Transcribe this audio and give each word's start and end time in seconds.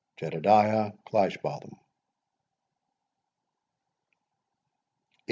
JEDEDIAH 0.17 0.97
CLEISHBOTHAM. 1.05 1.73
II. 1.75 1.79